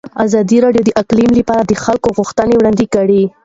[0.25, 3.23] ازادي راډیو د اقلیم لپاره د خلکو غوښتنې وړاندې کړي.